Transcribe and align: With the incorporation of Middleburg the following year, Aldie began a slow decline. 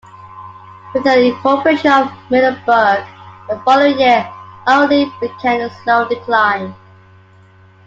With 0.95 1.03
the 1.03 1.25
incorporation 1.25 1.91
of 1.91 2.11
Middleburg 2.31 3.05
the 3.47 3.61
following 3.63 3.99
year, 3.99 4.27
Aldie 4.65 5.13
began 5.21 5.61
a 5.61 5.69
slow 5.83 6.07
decline. 6.09 6.73